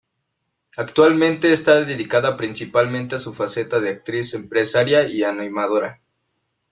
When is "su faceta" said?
3.19-3.79